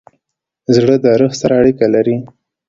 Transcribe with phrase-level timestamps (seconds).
[0.75, 2.17] زړه د روح سره اړیکه لري.